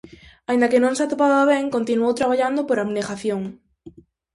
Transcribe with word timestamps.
Aínda 0.49 0.69
que 0.71 0.81
non 0.83 0.93
se 0.97 1.03
atopaba 1.05 1.49
ben, 1.51 1.73
continuou 1.75 2.17
traballando 2.19 2.61
por 2.67 2.77
abnegación. 2.79 3.41